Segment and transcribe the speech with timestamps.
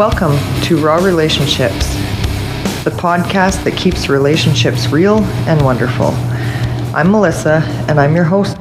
[0.00, 1.94] Welcome to Raw Relationships,
[2.84, 6.06] the podcast that keeps relationships real and wonderful.
[6.96, 8.56] I'm Melissa, and I'm your host.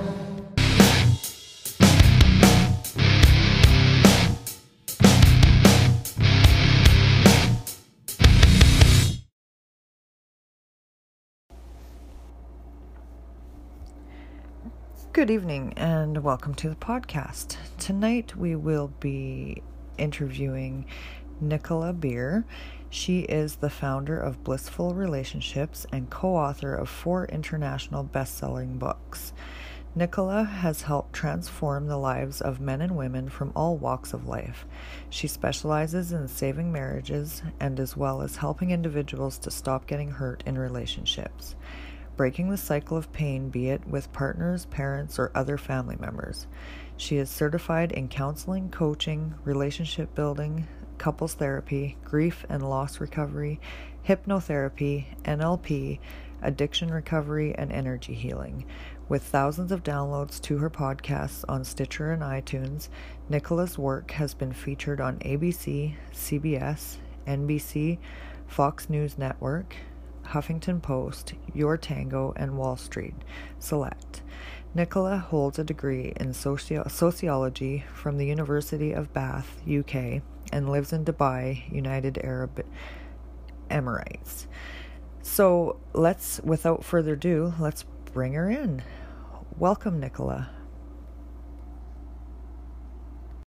[15.13, 17.55] Good evening and welcome to the podcast.
[17.77, 19.63] Tonight we will be
[19.99, 20.85] interviewing
[21.41, 22.45] Nicola Beer.
[22.89, 28.77] She is the founder of Blissful Relationships and co author of four international best selling
[28.77, 29.33] books.
[29.95, 34.65] Nicola has helped transform the lives of men and women from all walks of life.
[35.09, 40.43] She specializes in saving marriages and as well as helping individuals to stop getting hurt
[40.45, 41.55] in relationships
[42.19, 46.47] breaking the cycle of pain, be it with partners, parents, or other family members.
[46.97, 50.67] She is certified in counseling, coaching, relationship building,
[50.99, 53.59] couples therapy, grief and loss recovery,
[54.07, 55.99] hypnotherapy, NLP,
[56.41, 58.65] addiction recovery, and energy healing.
[59.07, 62.89] With thousands of downloads to her podcasts on Stitcher and iTunes,
[63.27, 67.97] Nicola's work has been featured on ABC, CBS, NBC,
[68.47, 69.75] Fox News Network,
[70.27, 73.15] Huffington Post, Your Tango, and Wall Street
[73.57, 74.21] Select.
[74.75, 80.93] Nicola holds a degree in socio- sociology from the University of Bath, UK, and lives
[80.93, 82.65] in Dubai, United Arab
[83.69, 84.45] Emirates.
[85.21, 87.83] So let's, without further ado, let's
[88.13, 88.81] bring her in.
[89.57, 90.49] Welcome, Nicola.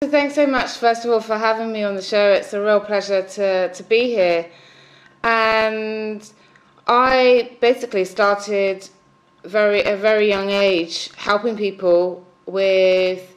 [0.04, 2.32] Thanks so much, first of all, for having me on the show.
[2.32, 4.48] It's a real pleasure to, to be here.
[5.24, 6.28] And
[6.88, 8.90] I basically started
[9.44, 13.31] very a very young age helping people with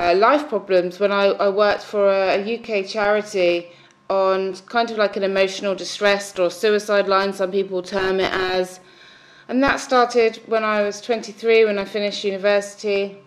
[0.00, 3.68] uh, life problems when I, I worked for a, a, UK charity
[4.08, 8.80] on kind of like an emotional distress or suicide line some people term it as
[9.48, 13.18] and that started when I was 23 when I finished university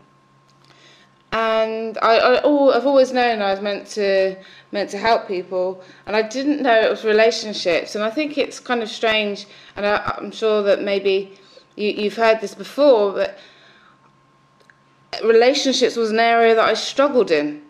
[1.33, 4.37] and I, I oh, I've always known I was meant to
[4.71, 7.95] meant to help people, and I didn't know it was relationships.
[7.95, 11.33] And I think it's kind of strange, and I, am sure that maybe
[11.75, 13.39] you, you've heard this before, but
[15.23, 17.61] relationships was an area that I struggled in.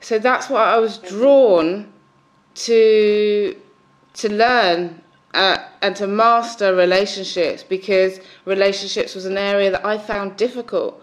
[0.00, 1.92] So that's why I was drawn
[2.54, 3.56] to
[4.14, 5.02] to learn
[5.34, 11.02] uh, and to master relationships because relationships was an area that I found difficult.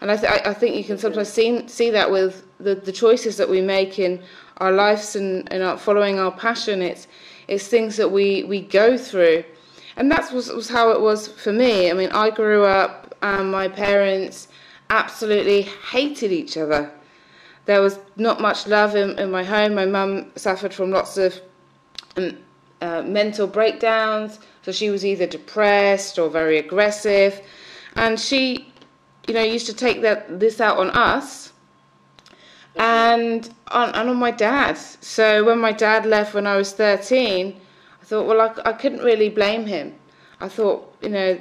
[0.00, 3.36] And I, th- I think you can sometimes see, see that with the, the choices
[3.36, 4.22] that we make in
[4.58, 6.82] our lives and, and our, following our passion.
[6.82, 7.06] It's,
[7.46, 9.44] it's things that we, we go through.
[9.96, 11.90] And that was, was how it was for me.
[11.90, 14.48] I mean, I grew up and my parents
[14.90, 16.90] absolutely hated each other.
[17.66, 19.74] There was not much love in, in my home.
[19.74, 21.40] My mum suffered from lots of
[22.16, 22.38] um,
[22.80, 24.38] uh, mental breakdowns.
[24.62, 27.40] So she was either depressed or very aggressive.
[27.96, 28.72] And she
[29.28, 31.52] you know, used to take that this out on us
[32.76, 34.78] and on, and on my dad.
[34.78, 37.60] So when my dad left when I was 13,
[38.00, 39.94] I thought, well, I, I couldn't really blame him.
[40.40, 41.32] I thought, you know,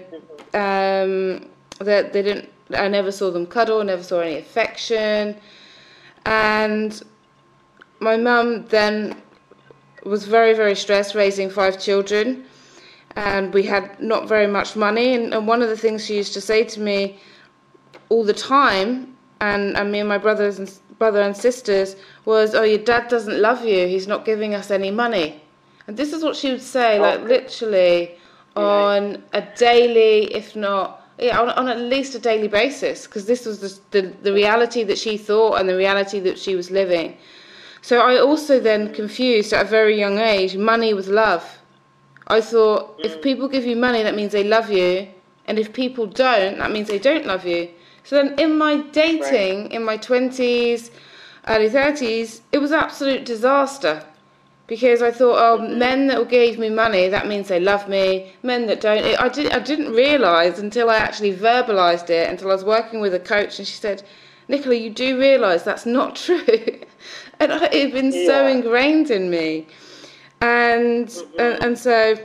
[0.53, 1.47] um,
[1.79, 5.37] that they didn't, I never saw them cuddle, never saw any affection.
[6.25, 7.01] And
[7.99, 9.21] my mum then
[10.03, 12.45] was very, very stressed raising five children.
[13.15, 15.15] And we had not very much money.
[15.15, 17.19] And, and one of the things she used to say to me
[18.09, 21.95] all the time, and, and me and my brothers and brother and sisters
[22.25, 23.87] was, "Oh, your dad doesn't love you.
[23.87, 25.41] He's not giving us any money."
[25.87, 28.17] And this is what she would say, oh, like literally
[28.55, 33.45] on a daily, if not yeah, on, on at least a daily basis, because this
[33.45, 37.17] was the, the the reality that she thought and the reality that she was living.
[37.81, 41.59] So I also then confused at a very young age money with love.
[42.27, 43.21] I thought if mm.
[43.21, 45.07] people give you money, that means they love you,
[45.45, 47.69] and if people don't, that means they don't love you.
[48.03, 49.71] So then in my dating, right.
[49.71, 50.91] in my 20s,
[51.47, 54.03] early 30s, it was absolute disaster.
[54.67, 58.33] Because I thought, oh, men that gave me money, that means they love me.
[58.43, 62.49] Men that don't, it, I, did, I didn't realise until I actually verbalised it, until
[62.51, 64.03] I was working with a coach, and she said,
[64.49, 66.43] Nicola, you do realise that's not true.
[67.39, 68.25] and it had been yeah.
[68.25, 69.67] so ingrained in me.
[70.41, 71.39] And, mm-hmm.
[71.39, 72.15] and, and so,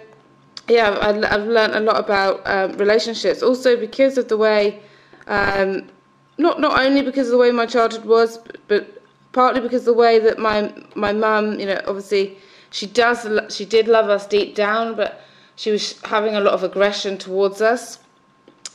[0.68, 3.42] yeah, I've, I've learned a lot about um, relationships.
[3.42, 4.80] Also, because of the way
[5.26, 5.88] um,
[6.38, 9.01] not not only because of the way my childhood was, but, but
[9.32, 12.36] partly because the way that my my mum, you know, obviously
[12.70, 15.20] she does she did love us deep down, but
[15.56, 17.98] she was having a lot of aggression towards us,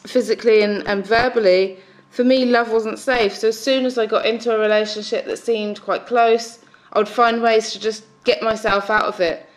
[0.05, 1.77] physically and, and verbally.
[2.09, 3.35] For me, love wasn't safe.
[3.35, 6.59] So as soon as I got into a relationship that seemed quite close,
[6.93, 9.47] I would find ways to just get myself out of it.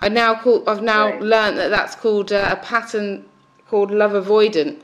[0.00, 1.22] I now call, I've now Right.
[1.22, 3.24] learned that that's called uh, a pattern
[3.68, 4.80] called love avoidant,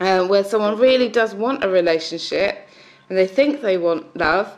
[0.00, 2.66] uh, where someone really does want a relationship
[3.08, 4.56] and they think they want love,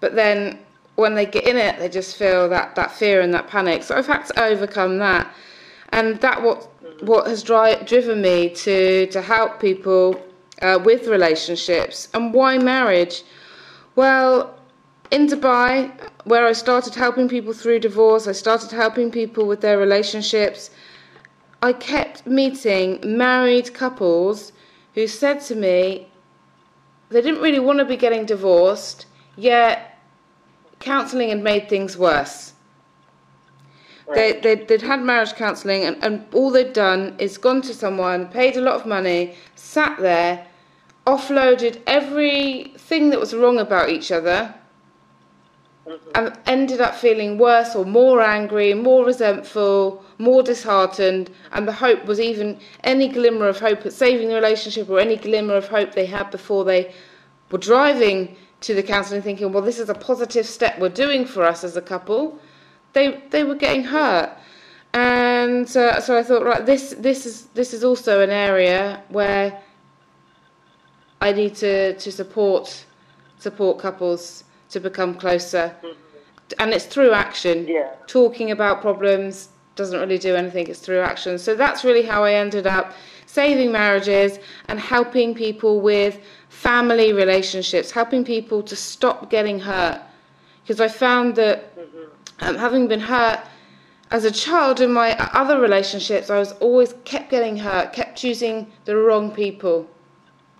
[0.00, 0.58] but then
[0.96, 3.82] when they get in it, they just feel that, that fear and that panic.
[3.84, 5.32] So I've had to overcome that,
[5.90, 6.68] and that what
[7.02, 10.20] what has dri- driven me to to help people
[10.62, 13.22] uh, with relationships and why marriage.
[13.96, 14.58] Well,
[15.10, 15.90] in Dubai,
[16.24, 20.70] where I started helping people through divorce, I started helping people with their relationships.
[21.62, 24.52] I kept meeting married couples
[24.94, 26.08] who said to me
[27.10, 29.06] they didn't really want to be getting divorced,
[29.38, 29.98] yet
[30.80, 32.52] counselling had made things worse.
[34.06, 34.42] Right.
[34.42, 38.28] They, they, they'd had marriage counselling, and, and all they'd done is gone to someone,
[38.28, 40.46] paid a lot of money, sat there,
[41.06, 44.54] offloaded everything that was wrong about each other,
[45.86, 46.10] mm-hmm.
[46.14, 52.04] and ended up feeling worse or more angry, more resentful, more disheartened, and the hope
[52.06, 55.92] was even any glimmer of hope at saving the relationship or any glimmer of hope
[55.92, 56.92] they had before they
[57.50, 61.44] were driving to the counselling thinking, well, this is a positive step we're doing for
[61.44, 62.38] us as a couple.
[62.92, 64.30] They they were getting hurt,
[64.94, 69.60] and uh, so I thought, right, this this is this is also an area where
[71.20, 72.84] I need to to support
[73.38, 75.74] support couples to become closer,
[76.58, 77.68] and it's through action.
[77.68, 77.94] Yeah.
[78.06, 80.66] Talking about problems doesn't really do anything.
[80.66, 81.38] It's through action.
[81.38, 82.92] So that's really how I ended up
[83.24, 84.38] saving marriages
[84.68, 90.02] and helping people with family relationships, helping people to stop getting hurt.
[90.62, 91.72] Because I found that
[92.40, 93.40] um, having been hurt
[94.10, 98.70] as a child in my other relationships, I was always kept getting hurt, kept choosing
[98.84, 99.88] the wrong people,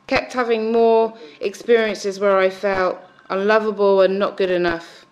[0.06, 2.98] kept having more experiences where I felt
[3.30, 5.06] unlovable and not good enough.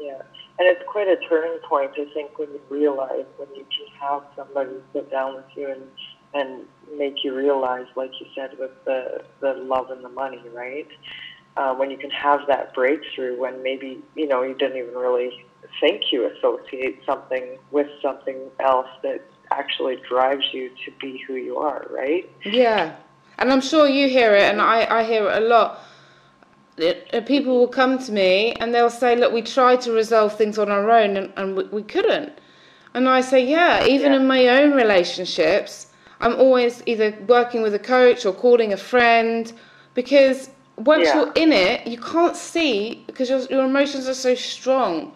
[0.00, 0.22] Yeah,
[0.58, 4.22] and it's quite a turning point, I think, when you realize when you can have
[4.36, 5.82] somebody sit down with you and
[6.34, 6.64] and
[6.96, 10.88] make you realize, like you said, with the the love and the money, right?
[11.56, 15.44] Uh, when you can have that breakthrough, when maybe you know you didn't even really
[15.80, 21.56] think you associate something with something else that actually drives you to be who you
[21.56, 22.30] are, right?
[22.44, 22.96] Yeah,
[23.38, 25.80] and I'm sure you hear it, and I, I hear it a lot.
[26.82, 30.36] It- uh, People will come to me and they'll say, Look, we tried to resolve
[30.36, 32.32] things on our own and, and we, we couldn't.
[32.94, 34.18] And I say, Yeah, even Yeah.
[34.20, 35.86] in my own relationships,
[36.20, 39.52] I'm always either working with a coach or calling a friend
[39.94, 41.14] because once Yeah.
[41.16, 45.12] you're in it, you can't see because your, your emotions are so strong.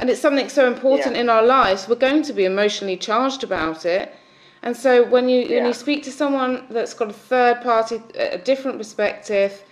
[0.00, 1.22] And it's something so important Yeah.
[1.22, 4.14] in our lives, we're going to be emotionally charged about it.
[4.62, 8.38] And so when you when you speak to someone that's got a third party, a
[8.38, 9.62] different perspective,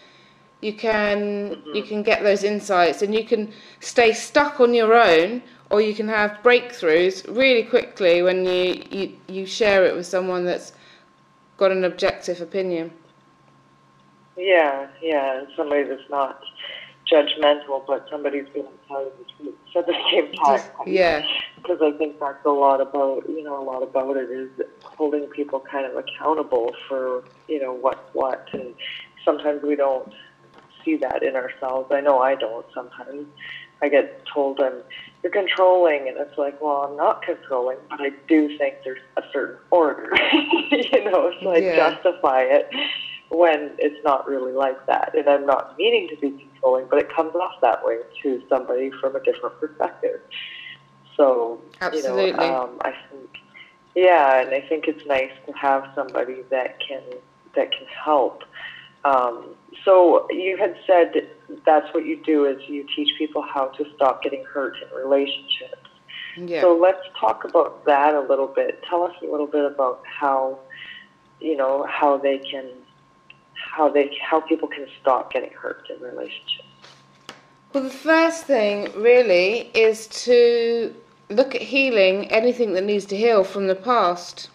[0.62, 1.88] you can you mm-hmm.
[1.88, 6.08] can get those insights, and you can stay stuck on your own, or you can
[6.08, 10.72] have breakthroughs really quickly when you you, you share it with someone that's
[11.56, 12.92] got an objective opinion.
[14.36, 16.42] Yeah, yeah, somebody that's not
[17.10, 20.60] judgmental, but somebody's going to tell you the truth at the same time.
[20.86, 21.26] Yeah.
[21.56, 24.50] Because I think that's a lot about, you know, a lot about it is
[24.82, 28.48] holding people kind of accountable for, you know, what's what.
[28.52, 28.74] And
[29.24, 30.12] sometimes we don't
[30.86, 31.90] see that in ourselves.
[31.92, 33.26] I know I don't sometimes.
[33.82, 34.82] I get told I'm,
[35.22, 39.22] you're controlling, and it's like, well, I'm not controlling, but I do think there's a
[39.34, 40.10] certain order,
[40.70, 41.90] you know, so I Yeah.
[41.90, 42.70] justify it
[43.28, 45.14] when it's not really like that.
[45.14, 48.90] And I'm not meaning to be controlling, but it comes off that way to somebody
[48.98, 50.20] from a different perspective.
[51.16, 52.30] So, Absolutely.
[52.30, 53.30] you know, um, I think,
[53.94, 57.02] yeah, and I think it's nice to have somebody that can
[57.56, 58.42] that can help.
[59.06, 61.12] Um, so you had said
[61.64, 65.88] that's what you do is you teach people how to stop getting hurt in relationships.
[66.36, 66.60] Yeah.
[66.60, 68.82] So let's talk about that a little bit.
[68.88, 70.58] Tell us a little bit about how,
[71.40, 72.68] you know, how they can,
[73.54, 76.68] how they, how people can stop getting hurt in relationships.
[77.72, 80.94] Well, the first thing really is to
[81.30, 84.50] look at healing anything that needs to heal from the past.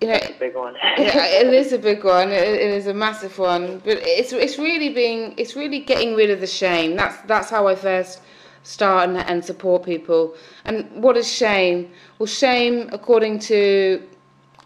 [0.00, 0.74] You know, That's a big one.
[0.82, 2.30] yeah, it is a big one.
[2.30, 3.78] It, it is a massive one.
[3.78, 6.96] But it's it's really being it's really getting rid of the shame.
[6.96, 8.20] That's that's how I first
[8.62, 10.34] start and, and support people.
[10.64, 11.90] And what is shame?
[12.18, 14.02] Well, shame, according to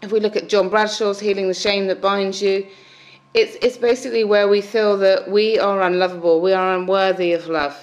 [0.01, 2.67] if we look at John Bradshaw's healing the shame that binds you,
[3.33, 7.77] it's it's basically where we feel that we are unlovable, we are unworthy of love,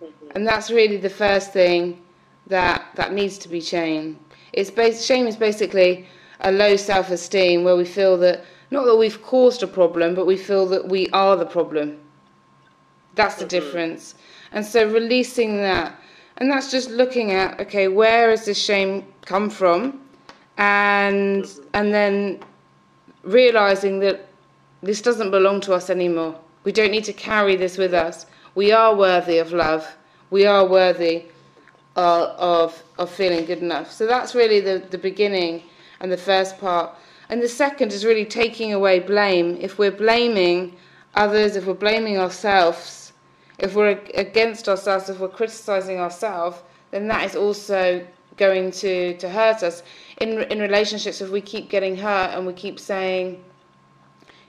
[0.00, 0.30] mm-hmm.
[0.36, 2.00] and that's really the first thing
[2.46, 4.20] that that needs to be changed.
[4.52, 6.06] It's based, shame is basically
[6.40, 10.36] a low self-esteem where we feel that not that we've caused a problem, but we
[10.36, 11.98] feel that we are the problem.
[13.14, 13.48] That's the mm-hmm.
[13.48, 14.14] difference.
[14.52, 15.98] And so releasing that,
[16.36, 20.00] and that's just looking at okay, where has this shame come from,
[20.56, 21.62] and mm-hmm.
[21.74, 22.40] and then
[23.22, 24.28] realizing that
[24.82, 26.38] this doesn't belong to us anymore.
[26.64, 28.26] We don't need to carry this with us.
[28.54, 29.96] We are worthy of love.
[30.30, 31.24] We are worthy
[31.98, 33.90] of, of, of feeling good enough.
[33.90, 35.64] So that's really the, the beginning
[36.00, 36.94] and the first part.
[37.28, 39.58] And the second is really taking away blame.
[39.60, 40.76] If we're blaming
[41.16, 43.12] others, if we're blaming ourselves,
[43.58, 46.58] if we're against ourselves, if we're criticizing ourselves,
[46.92, 49.82] then that is also going to, to hurt us.
[50.20, 53.42] In, in relationships, if we keep getting hurt and we keep saying,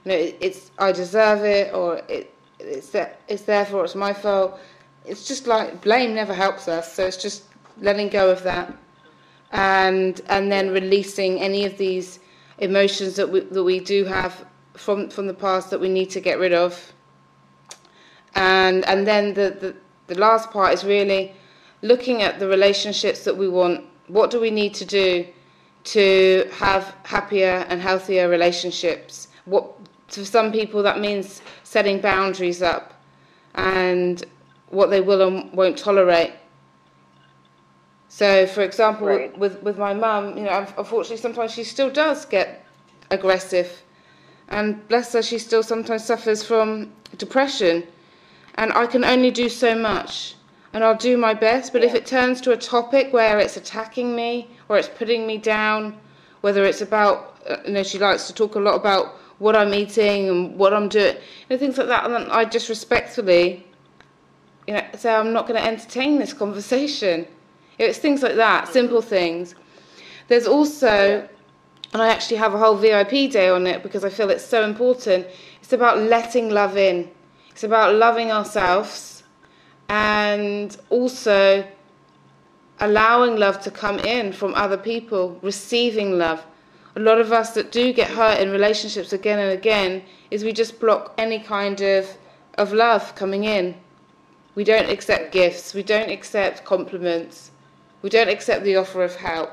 [0.04, 2.94] you know, it, it's I deserve it, or it, it's
[3.28, 4.58] it's therefore it's my fault.
[5.04, 6.92] It's just like blame never helps us.
[6.94, 7.44] So it's just
[7.80, 8.74] letting go of that,
[9.52, 12.20] and and then releasing any of these
[12.58, 16.20] emotions that we that we do have from from the past that we need to
[16.20, 16.92] get rid of.
[18.34, 19.76] And and then the the,
[20.06, 21.34] the last part is really
[21.82, 23.84] looking at the relationships that we want.
[24.08, 25.26] What do we need to do
[25.82, 29.28] to have happier and healthier relationships?
[29.46, 29.72] What
[30.08, 33.00] for some people that means setting boundaries up
[33.54, 34.24] and
[34.70, 36.32] what they will and won't tolerate.
[38.08, 39.38] So, for example, right.
[39.38, 42.64] with with my mum, you know, unfortunately, sometimes she still does get
[43.10, 43.82] aggressive,
[44.48, 47.84] and bless her, she still sometimes suffers from depression,
[48.56, 50.34] and I can only do so much,
[50.72, 51.72] and I'll do my best.
[51.72, 51.88] But yeah.
[51.88, 55.96] if it turns to a topic where it's attacking me or it's putting me down,
[56.40, 59.72] whether it's about, uh, you know, she likes to talk a lot about what I'm
[59.72, 61.16] eating and what I'm doing,
[61.48, 62.10] and things like that.
[62.10, 63.66] And I just respectfully,
[64.66, 67.26] you know, say I'm not going to entertain this conversation.
[67.78, 69.54] It's things like that, simple things.
[70.28, 71.26] There's also,
[71.92, 74.64] and I actually have a whole VIP day on it because I feel it's so
[74.64, 75.26] important.
[75.62, 77.10] It's about letting love in.
[77.50, 79.22] It's about loving ourselves
[79.88, 81.66] and also
[82.80, 86.44] allowing love to come in from other people, receiving love
[86.96, 90.52] a lot of us that do get hurt in relationships again and again is we
[90.52, 92.06] just block any kind of
[92.58, 93.74] of love coming in.
[94.54, 97.50] We don't accept gifts, we don't accept compliments,
[98.02, 99.50] we don't accept the offer of help.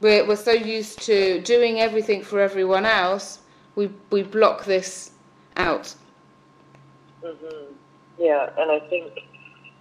[0.00, 3.40] We're, we're so used to doing everything for everyone else,
[3.74, 5.12] we, we block this
[5.56, 5.94] out.
[7.22, 7.72] Mm-hmm.
[8.18, 9.20] Yeah, and I think,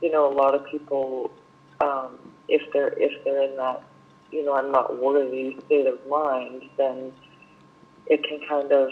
[0.02, 1.32] you know, a lot of people,
[1.82, 3.82] um, if they're if they're in that
[4.36, 7.14] you know, I'm not worthy state of mind, then
[8.08, 8.90] it can kind of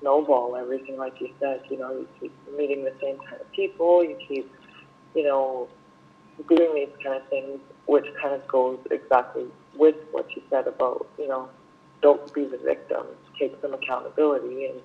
[0.00, 1.62] snowball everything, like you said.
[1.70, 4.50] You know, you keep meeting the same kind of people, you keep,
[5.14, 5.68] you know,
[6.48, 11.06] doing these kind of things, which kind of goes exactly with what you said about,
[11.18, 11.48] you know,
[12.02, 13.04] don't be the victim,
[13.38, 14.80] take some accountability and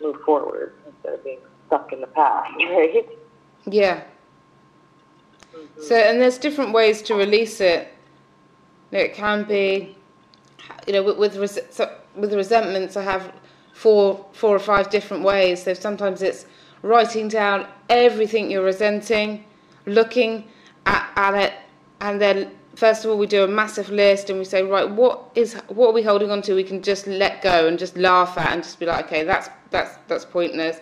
[0.00, 3.08] move forward instead of being stuck in the past, right?
[3.66, 4.02] Yeah.
[5.54, 5.82] Mm-hmm.
[5.82, 7.88] So, and there's different ways to release it.
[8.92, 9.96] It can be,
[10.86, 11.58] you know, with with, res-
[12.14, 13.32] with resentments, I have
[13.74, 15.62] four four or five different ways.
[15.62, 16.46] So sometimes it's
[16.80, 19.44] writing down everything you're resenting,
[19.84, 20.48] looking
[20.86, 21.52] at, at it,
[22.00, 25.30] and then first of all we do a massive list and we say right what
[25.36, 28.36] is what are we holding on to we can just let go and just laugh
[28.36, 30.80] at and just be like okay that's that's that's pointless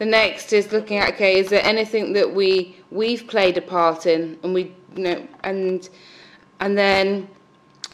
[0.00, 4.04] the next is looking at okay is there anything that we we've played a part
[4.04, 5.88] in and we you know and
[6.60, 7.26] and then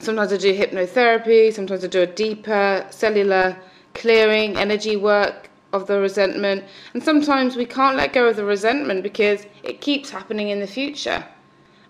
[0.01, 3.57] sometimes I do hypnotherapy, sometimes I do a deeper cellular
[3.95, 6.65] clearing, energy work of the resentment.
[6.95, 10.67] And sometimes we can't let go of the resentment because it keeps happening in the
[10.67, 11.25] future.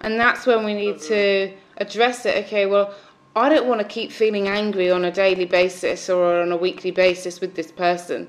[0.03, 2.45] And that's when we need to address it.
[2.45, 2.95] Okay, well,
[3.37, 6.91] I don't want to keep feeling angry on a daily basis or on a weekly
[6.91, 8.29] basis with this person.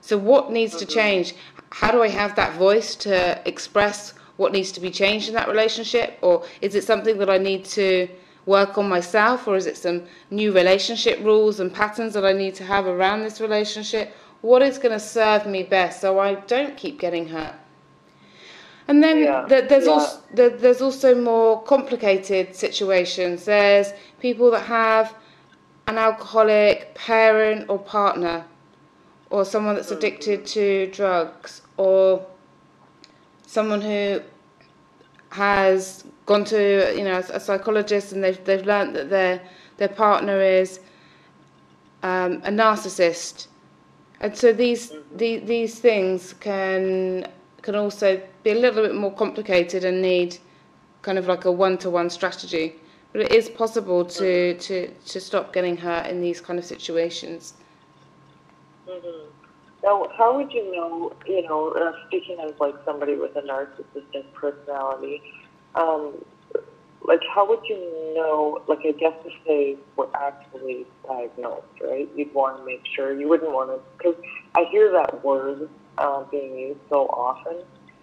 [0.00, 0.94] So, what needs to mm-hmm.
[0.94, 1.34] change?
[1.70, 5.48] How do I have that voice to express what needs to be changed in that
[5.48, 6.18] relationship?
[6.22, 8.08] Or is it something that I need to
[8.48, 12.54] work on myself, or is it some new relationship rules and patterns that I need
[12.56, 14.14] to have around this relationship?
[14.40, 17.54] What is going to serve me best so I don't keep getting hurt?
[18.88, 19.44] And then yeah.
[19.46, 19.92] there's yeah.
[19.92, 23.44] also there's also more complicated situations.
[23.44, 25.14] There's people that have
[25.86, 28.46] an alcoholic parent or partner,
[29.28, 29.98] or someone that's mm.
[29.98, 32.26] addicted to drugs, or
[33.46, 34.22] someone who
[35.46, 36.60] has gone to
[36.98, 39.40] you know a psychologist and they've they've learned that their
[39.78, 40.80] their partner is
[42.02, 43.46] um, a narcissist,
[44.20, 47.26] and so these the, these things can
[47.62, 50.38] can also be a little bit more complicated and need
[51.02, 52.74] kind of like a one to one strategy.
[53.12, 57.54] But it is possible to, to, to stop getting hurt in these kind of situations.
[58.86, 59.37] Mm-hmm.
[59.82, 64.32] Now, how would you know, you know, uh, speaking of like somebody with a narcissistic
[64.34, 65.22] personality,
[65.74, 66.14] um,
[67.06, 72.08] like how would you know, like I guess if they were actually diagnosed, right?
[72.16, 74.20] You'd want to make sure, you wouldn't want to, because
[74.56, 77.58] I hear that word uh, being used so often,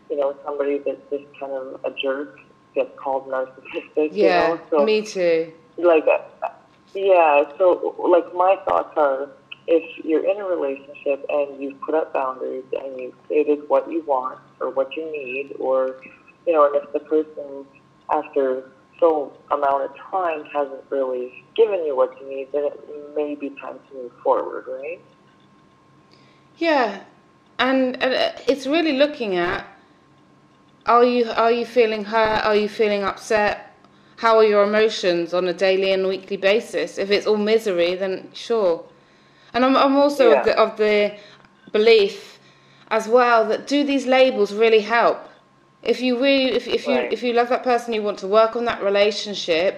[0.10, 2.38] you know, somebody that's just kind of a jerk
[2.74, 4.62] gets called narcissistic, Yeah, you know?
[4.70, 5.52] So, me too.
[5.78, 6.48] like uh,
[6.94, 9.28] yeah so like my thoughts are
[9.68, 14.04] if you're in a relationship and you've put up boundaries and you've stated what you
[14.04, 15.96] want or what you need or
[16.46, 17.66] you know and if the person
[18.12, 18.70] after
[19.00, 23.50] so amount of time hasn't really given you what you need then it may be
[23.62, 25.02] time to move forward right
[26.58, 27.04] Yeah,
[27.60, 29.66] and, uh, it's really looking at
[30.86, 32.46] are you are you feeling hurt?
[32.46, 33.76] Are you feeling upset?
[34.18, 37.00] How are your emotions on a daily and weekly basis?
[37.00, 38.86] If it's all misery, then sure.
[39.56, 40.40] And I'm I'm also Yeah.
[40.40, 41.18] of the of the
[41.72, 42.40] belief
[42.92, 45.20] as well that do these labels really help?
[45.82, 47.12] If you really if, if you Right.
[47.14, 49.74] if you love that person, you want to work on that relationship,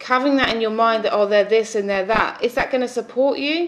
[0.00, 2.82] having that in your mind that oh they're this and they're that, is that going
[2.88, 3.58] to support you?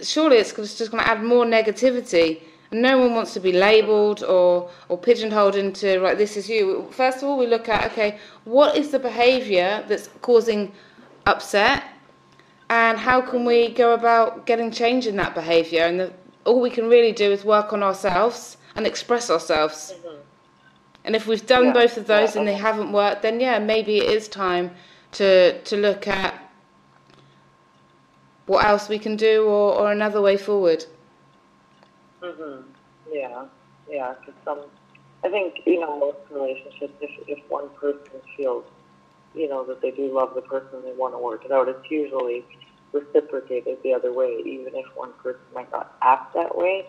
[0.00, 2.40] surely it's just going to add more negativity.
[2.70, 6.88] No one wants to be labelled or, or pigeonholed into, right, this is you.
[6.90, 10.72] First of all, we look at, okay, what is the behaviour that's causing
[11.26, 11.84] upset?
[12.72, 15.82] And how can we go about getting change in that behaviour?
[15.82, 16.12] And the,
[16.46, 19.94] all we can really do is work on ourselves and express ourselves.
[21.04, 23.58] And if we've done Yeah, both of those yeah, and they haven't worked, then yeah,
[23.58, 24.70] maybe it is time
[25.18, 26.32] to to look at
[28.46, 30.86] what else we can do or, or another way forward.
[32.22, 32.64] Mhm.
[33.12, 33.44] Yeah,
[33.86, 34.14] yeah.
[34.18, 34.60] Because some,
[35.22, 38.64] I think you know most relationships, if if one person feels,
[39.34, 41.68] you know, that they do love the person, and they want to work it out.
[41.68, 42.46] It's usually
[42.92, 44.42] reciprocated the other way.
[44.44, 46.88] Even if one person might not act that way,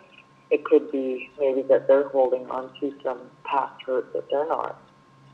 [0.49, 4.81] it could be maybe that they're holding on to some past hurt that they're not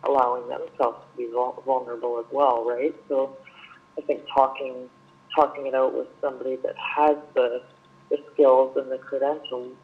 [0.04, 1.30] allowing themselves to be
[1.66, 2.96] vulnerable as well, right?
[3.08, 3.38] So,
[3.98, 4.90] I think talking
[5.36, 7.62] talking it out with somebody that has the
[8.10, 9.76] the skills and the credentials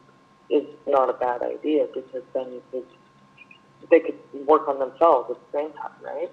[0.50, 2.86] is not a bad idea because then you could
[3.90, 6.30] they could work on themselves at the same time, right?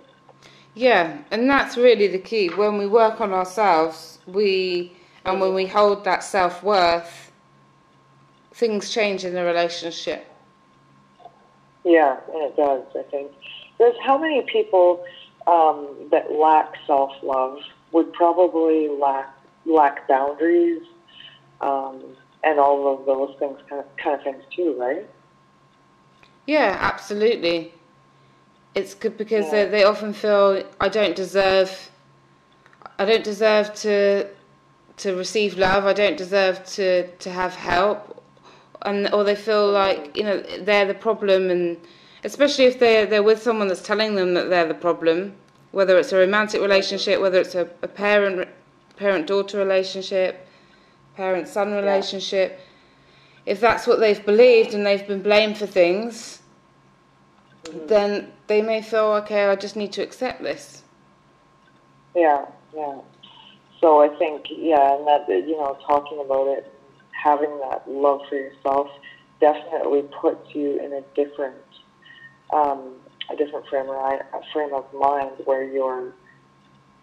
[0.75, 2.47] Yeah, and that's really the key.
[2.47, 4.93] When we work on ourselves, we
[5.25, 7.31] and when we hold that self worth,
[8.53, 10.25] things change in the relationship.
[11.83, 12.83] Yeah, and it does.
[12.97, 13.31] I think
[13.77, 15.03] there's how many people
[15.47, 17.59] um, that lack self love
[17.91, 19.29] would probably lack
[19.65, 20.81] lack boundaries
[21.61, 22.01] um,
[22.43, 25.07] and all of those things kind of kind of things too, right?
[26.45, 27.73] Yeah, absolutely.
[28.75, 29.65] It's good because Yeah.
[29.65, 31.89] they, they often feel I don't deserve
[32.99, 34.27] I don't deserve to
[34.97, 35.85] to receive love.
[35.85, 38.23] I don't deserve to to have help,
[38.83, 41.77] and or they feel like you know they're the problem, and
[42.23, 45.33] especially if they're they're with someone that's telling them that they're the problem,
[45.71, 48.47] whether it's a romantic relationship, whether it's a, a parent
[48.95, 50.47] parent daughter relationship,
[51.15, 52.59] parent son relationship.
[53.45, 56.39] If that's what they've believed and they've been blamed for things,
[57.87, 59.45] then they may feel okay.
[59.45, 60.83] I just need to accept this.
[62.15, 62.45] Yeah,
[62.75, 62.99] yeah.
[63.79, 66.71] So I think, yeah, and that, you know, talking about it,
[67.11, 68.87] having that love for yourself
[69.41, 71.55] definitely puts you in a different,
[72.53, 72.93] um,
[73.29, 74.21] a different frame of, eye-
[74.53, 76.13] frame of mind where you're,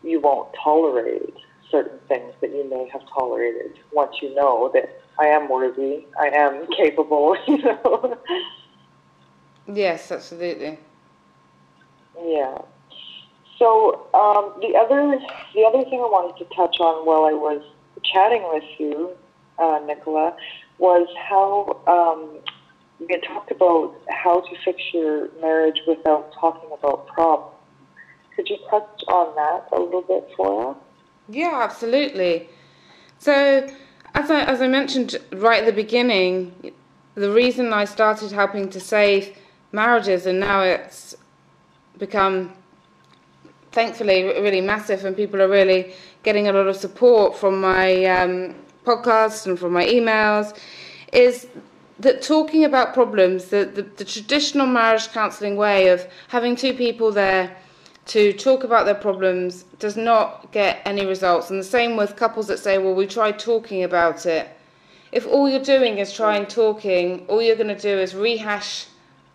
[0.03, 1.35] you won't tolerate
[1.71, 6.29] certain things that you may have tolerated once you know that I am worthy, I
[6.29, 8.19] am capable, you know.
[9.73, 10.79] Yes, absolutely.
[12.23, 12.59] Yeah.
[13.59, 15.19] So um, the other
[15.55, 17.63] the other thing I wanted to touch on while I was
[18.03, 19.11] chatting with you,
[19.59, 20.35] uh, Nicola,
[20.79, 22.39] was how um,
[22.99, 27.55] we had talked about how to fix your marriage without talking about problems.
[28.35, 30.77] Could you touch on that a little bit for us?
[31.29, 32.49] Yeah, absolutely.
[33.19, 33.69] So,
[34.15, 36.73] as I as I mentioned right at the beginning,
[37.15, 39.37] the reason I started helping to save
[39.73, 41.15] marriages, and now it's
[41.99, 42.53] become
[43.73, 48.55] thankfully really massive, and people are really getting a lot of support from my um,
[48.85, 50.59] podcast and from my emails,
[51.13, 51.47] is
[51.99, 57.13] that talking about problems, the, the, the traditional marriage counselling way of having two people
[57.13, 57.55] there
[58.07, 61.51] to talk about their problems does not get any results.
[61.51, 64.49] And the same with couples that say, well, we tried talking about it.
[65.13, 68.87] If all you're doing is trying talking, all you're going to do is rehash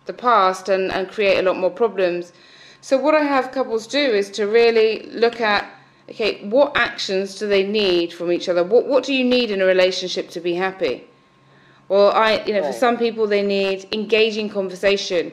[0.06, 2.32] the past and, and create a lot more problems.
[2.80, 5.68] So, what I have couples do is to really look at
[6.10, 8.62] okay, what actions do they need from each other?
[8.62, 11.04] What, what do you need in a relationship to be happy?
[11.88, 12.72] Well, I, you know, right.
[12.72, 15.32] for some people they need engaging conversation.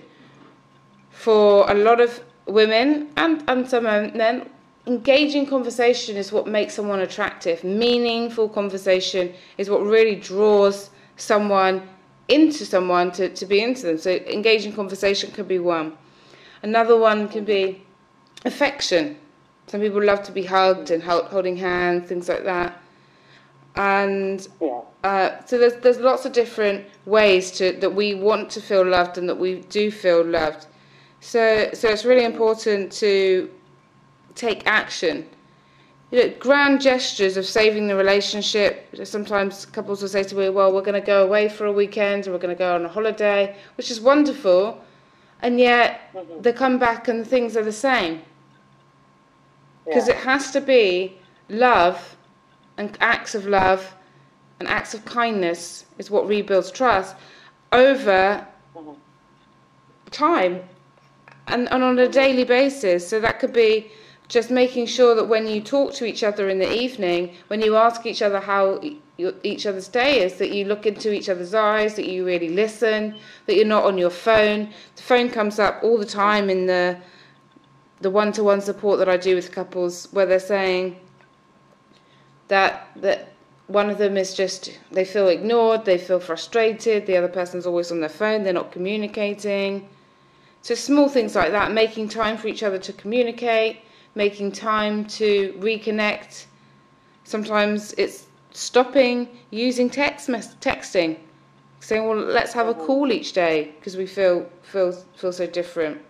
[1.12, 4.50] For a lot of women and, and some men,
[4.86, 7.64] engaging conversation is what makes someone attractive.
[7.64, 11.88] Meaningful conversation is what really draws someone
[12.28, 13.98] into someone to, to be into them.
[13.98, 15.98] So engaging conversation could be one.
[16.62, 17.84] Another one can be
[18.46, 19.18] affection.
[19.68, 22.80] Some people love to be hugged and holding hands, things like that.
[23.76, 24.48] And
[25.04, 29.18] uh, so there's there's lots of different ways to that we want to feel loved
[29.18, 30.68] and that we do feel loved.
[31.22, 33.50] So so it's really important to
[34.36, 35.28] take action.
[36.13, 38.88] You know, grand gestures of saving the relationship.
[39.04, 42.28] Sometimes couples will say to me, "Well, we're going to go away for a weekend,
[42.28, 44.80] or we're going to go on a holiday," which is wonderful,
[45.41, 46.39] and yet mm-hmm.
[46.43, 48.21] they come back and things are the same.
[49.86, 50.13] Because yeah.
[50.13, 51.17] it has to be
[51.49, 52.15] love
[52.78, 53.95] and acts of love
[54.60, 57.15] and acts of kindness is what rebuilds trust
[57.71, 58.45] over
[58.76, 58.91] mm-hmm.
[60.12, 60.62] time
[61.47, 63.08] and, and on a daily basis.
[63.08, 63.91] So that could be
[64.34, 67.76] just making sure that when you talk to each other in the evening, when you
[67.76, 68.82] ask each other how
[69.43, 73.15] each other's day is, that you look into each other's eyes, that you really listen,
[73.46, 74.74] that you're not on your phone.
[74.96, 76.98] The phone comes up all the time in the
[78.02, 80.98] the one-to-one support that I do with couples, where they're saying
[82.48, 83.34] that that
[83.67, 87.91] one of them is just they feel ignored, they feel frustrated, the other person's always
[87.91, 89.88] on their phone, they're not communicating.
[90.63, 93.78] So small things like that, making time for each other to communicate
[94.15, 96.45] making time to reconnect.
[97.23, 101.17] Sometimes it's stopping using text mess- texting,
[101.80, 106.02] saying, "Well, let's have a call each day because we feel feel feel so different."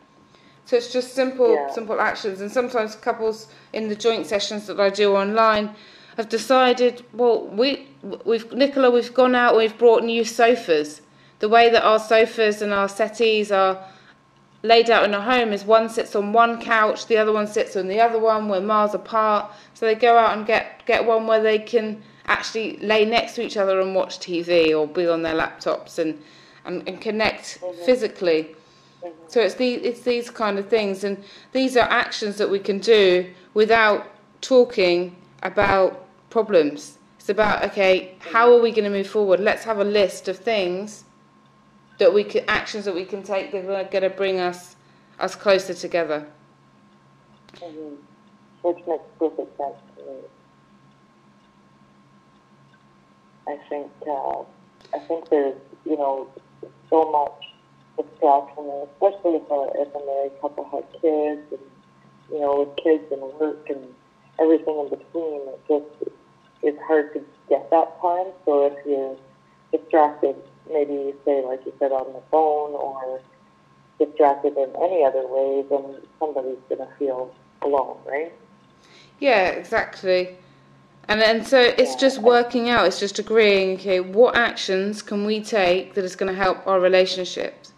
[0.66, 1.70] So it's just simple yeah.
[1.72, 5.76] simple actions, and sometimes couples in the joint sessions that I do online
[6.18, 7.88] have decided, well, we
[8.26, 11.02] we've Nicola, we've gone out, we've brought new sofas.
[11.40, 13.84] The way that our sofas and our settees are
[14.64, 17.76] laid out in a home is one sits on one couch, the other one sits
[17.76, 18.48] on the other one.
[18.48, 22.78] We're miles apart, so they go out and get get one where they can actually
[22.78, 26.20] lay next to each other and watch TV or be on their laptops and
[26.66, 27.86] and, and connect mm-hmm.
[27.86, 28.56] physically.
[29.04, 29.10] Mm-hmm.
[29.28, 31.22] So it's these it's these kind of things, and
[31.52, 34.08] these are actions that we can do without
[34.42, 36.98] talking about problems.
[37.20, 39.42] It's about okay, how are we going to move forward?
[39.42, 41.04] Let's have a list of things
[42.00, 44.76] that we can actions that we can take that are going to bring us
[45.20, 46.26] us closer together.
[47.56, 47.96] Mm-hmm.
[48.62, 50.18] Which makes perfect sense to me.
[53.48, 54.42] I think uh,
[54.94, 56.30] I think there's you know
[56.90, 57.44] so much
[57.98, 61.68] distraction, especially if a, if a married couple has kids and
[62.32, 63.86] you know with kids and work and
[64.40, 65.42] everything in between.
[65.48, 66.14] It just
[66.64, 68.28] it's hard to get that time.
[68.46, 69.18] So if you're
[69.72, 70.36] distracted
[70.74, 73.22] maybe say, like you said, on the phone or
[74.00, 78.34] distracted in any other way, then somebody's going to feel alone, right?
[79.20, 80.36] Yeah, exactly.
[81.08, 81.98] And then so it's yeah.
[81.98, 86.32] just working out, it's just agreeing, okay, what actions can we take that is going
[86.32, 87.74] to help our relationships?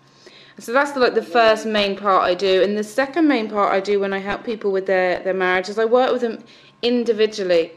[0.57, 1.31] So that's the, like the mm-hmm.
[1.31, 4.43] first main part I do, and the second main part I do when I help
[4.45, 6.43] people with their their marriage is I work with them
[6.81, 7.71] individually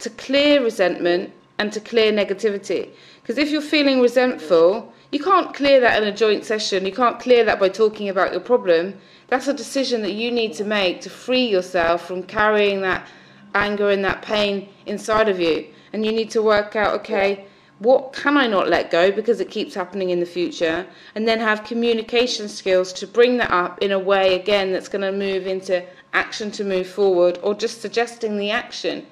[0.00, 2.90] to clear resentment and to clear negativity.
[3.22, 6.84] Because if you're feeling resentful, you can't clear that in a joint session.
[6.84, 8.98] You can't clear that by talking about your problem.
[9.28, 13.06] That's a decision that you need to make to free yourself from carrying that
[13.54, 15.66] anger and that pain inside of you.
[15.92, 17.46] And you need to work out, okay,
[17.78, 20.86] what can I not let go because it keeps happening in the future?
[21.14, 25.02] And then have communication skills to bring that up in a way, again, that's going
[25.02, 29.06] to move into action to move forward or just suggesting the action.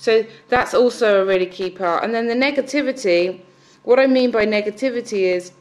[0.00, 2.04] So that's also a really key part.
[2.04, 3.42] And then the negativity
[3.82, 5.52] what I mean by negativity is,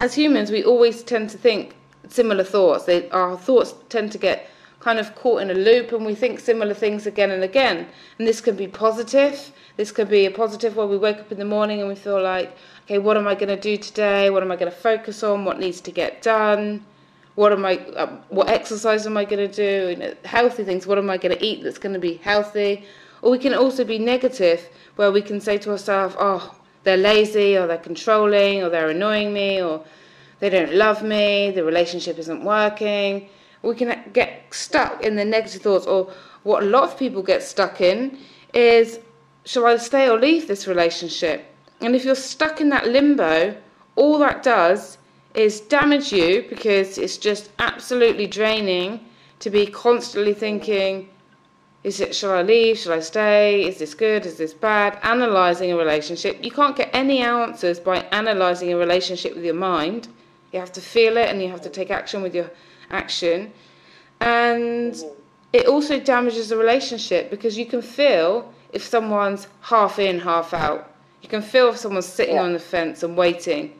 [0.00, 1.76] as humans, we always tend to think
[2.08, 2.84] similar thoughts.
[2.84, 4.48] They, our thoughts tend to get
[4.80, 7.88] kind of caught in a loop and we think similar things again and again.
[8.18, 9.52] And this can be positive.
[9.76, 12.20] This could be a positive where we wake up in the morning and we feel
[12.20, 14.28] like, okay, what am I going to do today?
[14.30, 15.44] What am I going to focus on?
[15.44, 16.84] What needs to get done?
[17.36, 17.76] What am I?
[17.78, 19.90] Uh, what exercise am I going to do?
[19.90, 20.86] You know, healthy things.
[20.86, 22.86] What am I going to eat that's going to be healthy?
[23.22, 27.56] Or we can also be negative, where we can say to ourselves, "Oh, they're lazy
[27.56, 29.84] or they're controlling or they're annoying me or
[30.40, 33.28] they don't love me, the relationship isn't working.
[33.62, 37.42] We can get stuck in the negative thoughts, or what a lot of people get
[37.42, 38.18] stuck in
[38.54, 39.00] is
[39.44, 41.44] shall I stay or leave this relationship?
[41.80, 43.56] And if you're stuck in that limbo,
[43.96, 44.98] all that does
[45.34, 49.00] is damage you because it's just absolutely draining
[49.40, 51.08] to be constantly thinking,
[51.84, 52.78] Is it, shall I leave?
[52.78, 53.64] Shall I stay?
[53.66, 54.26] Is this good?
[54.26, 54.98] Is this bad?
[55.02, 56.42] Analysing a relationship.
[56.42, 60.08] You can't get any answers by analysing a relationship with your mind.
[60.52, 62.50] You have to feel it and you have to take action with your
[62.90, 63.52] action.
[64.20, 64.96] And
[65.52, 70.90] it also damages the relationship because you can feel if someone's half in, half out.
[71.22, 72.42] You can feel if someone's sitting Yeah.
[72.42, 73.74] on the fence and waiting.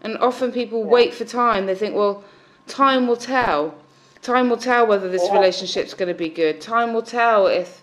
[0.00, 0.86] And often people Yeah.
[0.86, 1.66] wait for time.
[1.66, 2.24] They think, well,
[2.66, 3.74] time will tell.
[4.22, 6.60] Time will tell whether this relationship's going to be good.
[6.60, 7.82] Time will tell if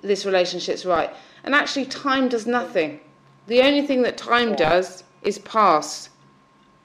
[0.00, 1.10] this relationship's right.
[1.44, 3.00] And actually, time does nothing.
[3.48, 6.10] The only thing that time does is pass.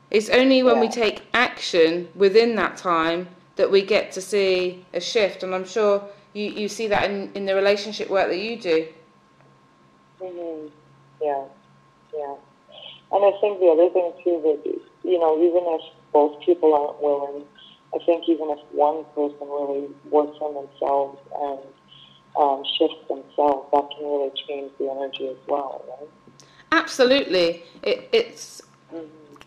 [0.09, 4.99] It's only when we take action within that time that we get to see a
[4.99, 5.43] shift.
[5.43, 8.87] And I'm sure you, you see that in, in the relationship work that you do.
[10.19, 10.67] hmm
[11.21, 11.43] Yeah,
[12.13, 12.35] yeah.
[13.11, 15.81] And I think the other thing too that you know, even if
[16.13, 17.43] both people aren't willing,
[17.93, 21.59] I think even if one person really works on themselves and
[22.37, 26.09] um, shifts themselves, that can really change the energy as well, right?
[26.71, 27.63] Absolutely.
[27.83, 28.61] It, it's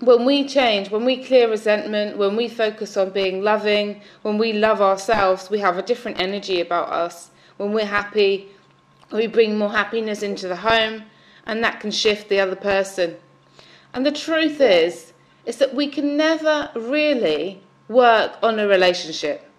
[0.01, 4.53] when we change, when we clear resentment, when we focus on being loving, when we
[4.53, 7.31] love ourselves, we have a different energy about us.
[7.57, 8.51] When we're happy,
[9.11, 11.05] we bring more happiness into the home,
[11.47, 13.17] and that can shift the other person.
[13.95, 15.13] And the truth is,
[15.47, 19.51] is that we can never really work on a relationship.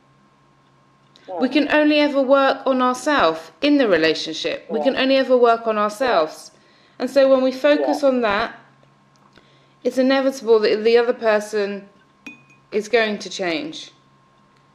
[1.40, 4.66] We can only ever work on ourselves in the relationship.
[4.70, 6.52] We can only ever work on ourselves.
[7.00, 8.10] And so when we focus Yeah.
[8.10, 8.56] on that,
[9.84, 11.90] it's inevitable that the other person
[12.72, 13.92] is going to change.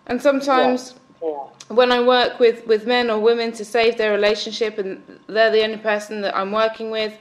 [0.07, 1.37] And sometimes Yeah,
[1.69, 5.63] when I work with, with men or women to save their relationship and they're the
[5.63, 7.13] only person that I'm working with,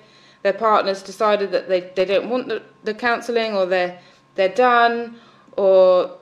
[0.42, 4.00] their partner's decided that they, they don't want the, the counselling or they're,
[4.36, 5.20] they're done
[5.58, 6.18] or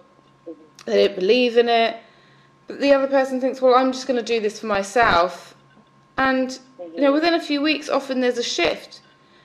[0.87, 1.97] they don't believe in it.
[2.67, 5.55] But the other person thinks, well, I'm just going to do this for myself.
[6.17, 6.57] And,
[6.95, 9.01] you know, within a few weeks, often there's a shift.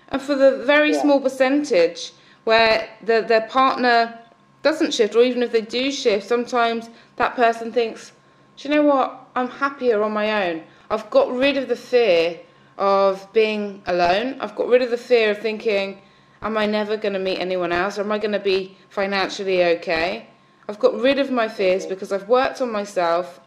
[0.08, 1.02] And for the very Yeah.
[1.02, 2.12] small percentage
[2.44, 4.18] where the, their partner
[4.62, 8.12] doesn't shift, or even if they do shift, sometimes that person thinks,
[8.56, 9.18] do you know what?
[9.34, 10.62] I'm happier on my own.
[10.90, 12.38] I've got rid of the fear
[12.78, 14.36] of being alone.
[14.40, 16.00] I've got rid of the fear of thinking,
[16.42, 17.98] am I never going to meet anyone else?
[17.98, 20.26] Or am I going to be financially okay?
[20.72, 23.40] I've got rid of my fears because I've worked on myself.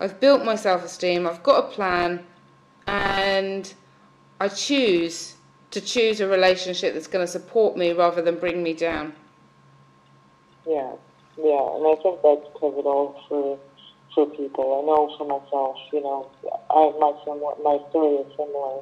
[0.00, 1.26] I've built my self esteem.
[1.26, 2.24] I've got a plan.
[2.86, 3.72] And
[4.40, 5.34] I choose
[5.72, 9.12] to choose a relationship that's going to support me rather than bring me down.
[10.66, 10.92] yeah,
[11.36, 11.76] yeah.
[11.76, 13.58] And I think that's pivotal for
[14.14, 14.80] for people.
[14.80, 16.30] I know for myself, you know,
[16.70, 17.12] I my
[17.62, 18.80] my story is similar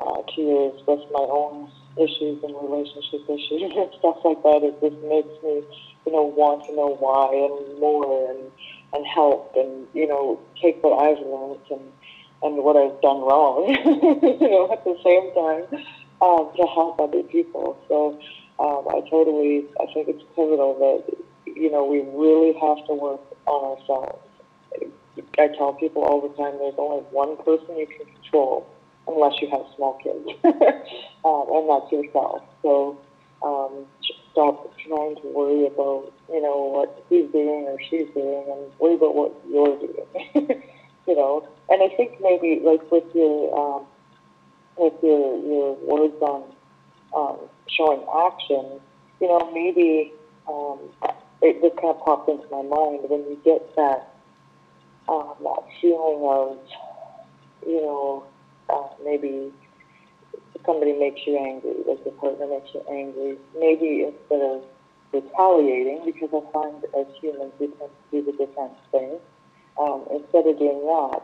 [0.00, 1.70] uh, to yours with my own
[2.00, 4.60] issues and relationship issues and stuff like that.
[4.64, 5.62] It just makes me,
[6.06, 8.50] you know, want to know why and more and
[8.92, 11.92] and help and you know take what I've learned and
[12.42, 13.66] and what I've done wrong,
[14.22, 15.84] you know, at the same time
[16.20, 17.78] um, to help other people.
[17.88, 18.18] So
[18.58, 21.16] um, I totally, I think it's pivotal that
[21.46, 24.22] you know we really have to work on ourselves.
[25.38, 28.66] I tell people all the time, there's only one person you can control
[29.08, 30.28] unless you have small kids,
[31.24, 32.42] um, and that's yourself.
[32.62, 32.98] So
[33.42, 33.86] um,
[34.36, 38.94] stop trying to worry about you know what he's doing or she's doing, and worry
[38.94, 40.62] about what you're doing.
[41.08, 43.86] you know, and I think maybe like with your um,
[44.76, 46.44] with your your words on
[47.16, 48.78] um, showing action,
[49.20, 50.12] you know, maybe
[50.46, 50.80] um,
[51.40, 54.12] it just kind of popped into my mind when you get that
[55.08, 56.58] um, that feeling of,
[57.66, 58.24] you know,
[58.68, 59.50] uh, maybe
[60.66, 63.38] somebody makes you angry, like your partner makes you angry.
[63.58, 64.62] Maybe instead of
[65.12, 69.18] retaliating, because I find as humans we tend to do the defense thing,
[69.80, 71.22] um, instead of doing that,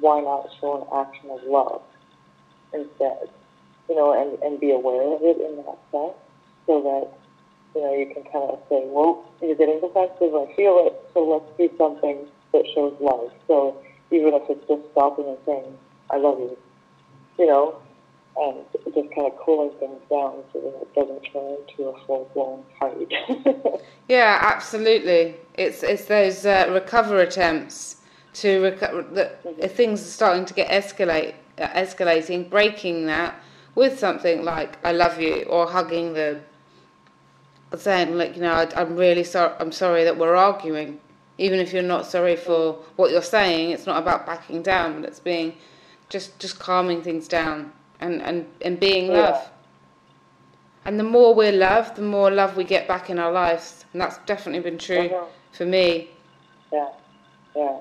[0.00, 1.82] why not show an action of love
[2.72, 3.30] instead?
[3.88, 6.16] You know, and, and be aware of it in that sense,
[6.66, 7.08] so that
[7.74, 10.34] you know you can kind of say, well, you're getting defensive.
[10.34, 13.30] I feel it, so let's do something that shows love.
[13.46, 13.76] So
[14.10, 15.78] even if it's just stopping and saying,
[16.10, 16.56] "I love you,"
[17.38, 17.76] you know,
[18.40, 22.30] and just kind of cooling things down so that it doesn't turn into a full
[22.34, 23.80] blown fight.
[24.08, 25.34] Yeah, absolutely.
[25.54, 27.96] It's it's those uh, recover attempts
[28.34, 33.34] to recover that if things are starting to get escalate uh, escalating, breaking that
[33.74, 36.40] with something like "I love you" or hugging them,
[37.76, 39.52] saying like you know I, I'm really sorry.
[39.60, 41.00] I'm sorry that we're arguing.
[41.36, 45.10] Even if you're not sorry for what you're saying, it's not about backing down, but
[45.10, 45.54] it's being
[46.08, 49.30] just just calming things down and and and being Yeah.
[49.30, 49.50] love.
[50.84, 53.84] And the more we're loved, the more love we get back in our lives.
[53.92, 55.26] And that's definitely been true Mhm.
[55.52, 56.08] for me.
[56.72, 56.88] yeah,
[57.54, 57.78] yeah,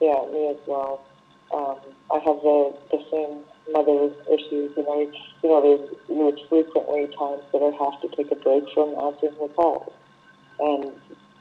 [0.00, 1.06] yeah, me as well.
[1.52, 1.76] Um,
[2.10, 4.98] I have the the same mother issues, and I,
[5.42, 9.36] you know, there's there's frequently times that I have to take a break from answering
[9.40, 9.92] the calls,
[10.58, 10.92] and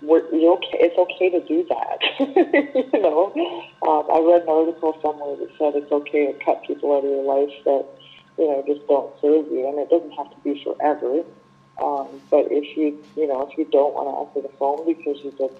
[0.09, 0.77] okay.
[0.79, 1.99] It's okay to do that.
[2.93, 3.33] you know,
[3.87, 7.09] um, I read an article somewhere that said it's okay to cut people out of
[7.09, 7.85] your life that
[8.37, 11.23] you know just don't serve you, and it doesn't have to be forever.
[11.81, 15.23] Um, but if you, you know, if you don't want to answer the phone because
[15.23, 15.59] you just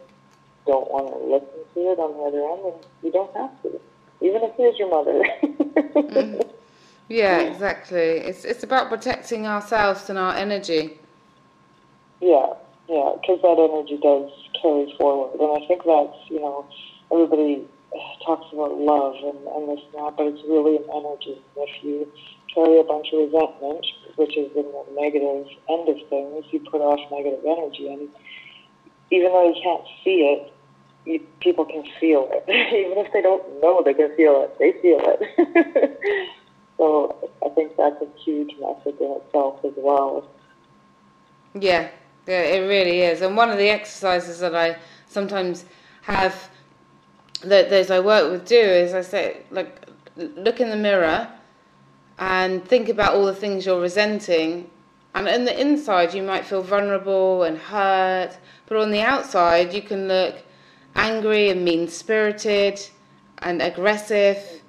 [0.68, 3.82] don't want to listen to it on the other end, then you don't have to,
[4.22, 5.24] even if it is your mother.
[5.96, 6.50] mm.
[7.10, 8.00] Yeah, exactly.
[8.00, 10.98] It's it's about protecting ourselves and our energy.
[12.22, 12.54] Yeah,
[12.89, 14.30] yeah, because that energy does
[14.62, 16.65] carry forward, and I think that's you know
[17.12, 17.67] everybody
[18.26, 21.41] talks about love and, and this and that, but it's really an energy.
[21.56, 22.12] If you
[22.54, 27.00] carry a bunch of resentment, which is the negative end of things, you put off
[27.12, 28.10] negative energy, and
[29.12, 30.54] even though you can't see it,
[31.06, 32.43] you, people can feel it.
[32.74, 36.30] even if they don't know they can feel it, they feel it.
[36.78, 40.28] so I think that's a huge message in itself as well.
[41.60, 41.89] Yeah,
[42.28, 43.22] yeah, it really is.
[43.22, 45.66] And one of the exercises that I sometimes
[46.04, 46.50] have
[47.42, 51.28] that those I work with do is I say, like, look in the mirror
[52.20, 54.70] and think about all the things you're resenting.
[55.16, 59.82] And in the inside, you might feel vulnerable and hurt, but on the outside, you
[59.82, 60.36] can look
[60.96, 62.80] angry and mean spirited
[63.40, 64.62] and aggressive.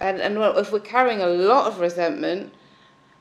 [0.00, 2.52] And, and if we're carrying a lot of resentment,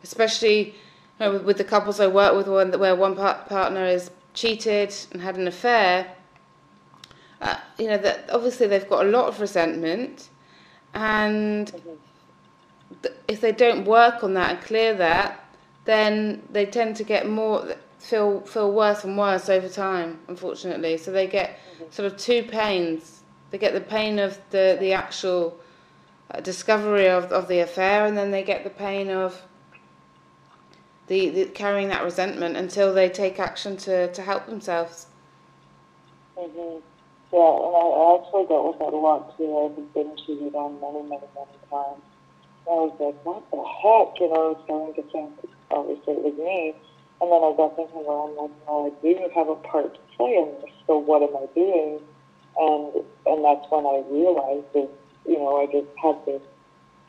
[0.04, 0.76] especially
[1.20, 4.94] know, with, with, the couples I work with, one where one part, partner is cheated
[5.12, 6.16] and had an affair,
[7.42, 10.30] uh, you know that obviously they've got a lot of resentment,
[10.94, 11.72] and
[13.28, 15.46] if they don't work on that and clear that,
[15.86, 20.20] then they tend to get more feel feel worse and worse over time.
[20.28, 21.60] Unfortunately, so they get
[21.92, 23.22] sort of two pains.
[23.52, 25.58] They get the pain of the the actual
[26.32, 29.42] uh, discovery of of the affair, and then they get the pain of
[31.10, 35.08] the, the, carrying that resentment until they take action to, to help themselves.
[36.38, 36.80] Mm-hmm.
[37.34, 39.50] Yeah, and I, I actually dealt with that a lot too.
[39.50, 42.02] I've been cheated on many, many, many times.
[42.70, 44.22] I was like, what the heck?
[44.22, 45.34] You know, I was starting to think,
[45.72, 46.74] obviously, it was me.
[47.22, 50.02] And then I got thinking, well, I'm like, well, I do have a part to
[50.16, 52.00] play in this, so what am I doing?
[52.56, 54.90] And and that's when I realized that,
[55.28, 56.42] you know, I just had this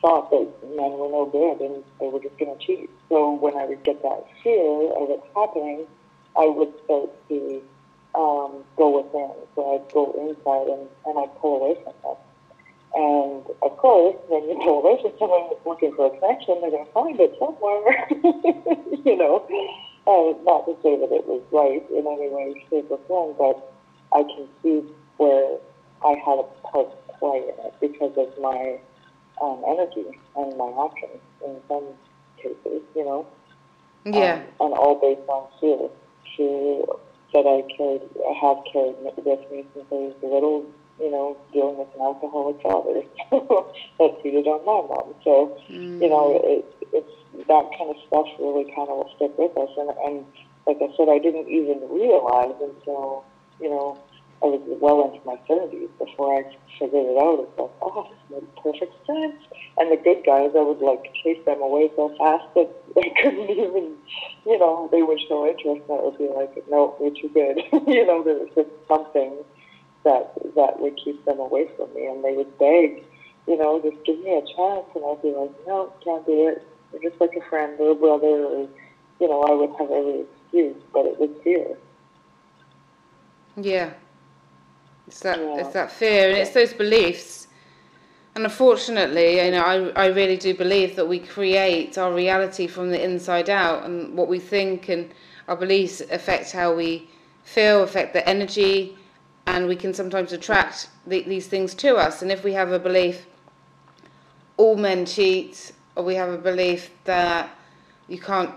[0.01, 2.89] thought that men were no good and they were just going to cheat.
[3.09, 5.85] So when I would get that fear of it happening,
[6.35, 7.61] I would start to
[8.15, 9.31] um, go within.
[9.55, 12.17] So I'd go inside and, and I'd pull away from them.
[12.93, 16.85] And of course, when you pull away from someone looking for a connection, they're going
[16.85, 18.07] to find it somewhere.
[19.05, 19.45] you know,
[20.07, 23.71] uh, not to say that it was right in any way, shape, or form, but
[24.11, 24.83] I can see
[25.17, 25.57] where
[26.03, 28.79] I had a part to play in it because of my
[29.41, 31.85] um, energy and my actions in some
[32.37, 33.27] cases, you know.
[34.05, 34.41] Yeah.
[34.59, 35.89] Um, and all based on fear.
[36.35, 36.85] Fear
[37.33, 40.65] that I carried, I have carried with me since I was little,
[40.99, 45.13] you know, dealing with an alcoholic father that cheated on my mom.
[45.23, 46.01] So, mm.
[46.01, 46.59] you know, mm.
[46.59, 49.69] it, it's that kind of stuff really kind of will stick with us.
[49.77, 50.25] And, and
[50.67, 53.23] like I said, I didn't even realize until,
[53.59, 53.97] you know,
[54.43, 56.43] I was well into my 30s before I
[56.79, 57.45] figured it out.
[57.45, 59.37] It's like, oh, this made perfect sense.
[59.77, 63.49] And the good guys, I would like chase them away so fast that they couldn't
[63.49, 63.93] even,
[64.45, 65.85] you know, they would show interest.
[65.85, 67.61] And I would be like, no, you're too good.
[67.87, 69.45] you know, there was just something
[70.03, 73.03] that that would keep them away from me, and they would beg,
[73.47, 76.65] you know, just give me a chance, and I'd be like, no, can't do it.
[76.91, 78.67] You're just like a friend or a brother, or
[79.19, 81.77] you know, I would have every excuse, but it was fear.
[83.55, 83.93] Yeah.
[85.11, 87.47] It's that it's that fear and it's those beliefs.
[88.33, 92.91] And unfortunately, you know, I, I really do believe that we create our reality from
[92.91, 95.11] the inside out and what we think and
[95.49, 97.09] our beliefs affect how we
[97.43, 98.97] feel, affect the energy,
[99.47, 102.21] and we can sometimes attract the, these things to us.
[102.21, 103.25] And if we have a belief,
[104.55, 107.49] all men cheat, or we have a belief that
[108.07, 108.53] you can't,